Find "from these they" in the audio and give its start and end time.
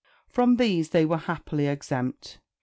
0.27-1.05